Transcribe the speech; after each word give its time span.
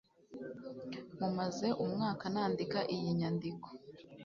Mumaze 1.19 1.67
umwaka 1.83 2.23
nandika 2.33 2.79
iyi 2.95 3.09
nyandiko. 3.19 3.67